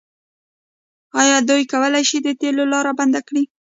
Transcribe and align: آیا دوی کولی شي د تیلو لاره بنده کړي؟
آیا 1.21 1.37
دوی 1.49 1.63
کولی 1.71 2.03
شي 2.09 2.17
د 2.21 2.27
تیلو 2.41 2.63
لاره 2.73 2.91
بنده 2.99 3.21
کړي؟ 3.27 3.43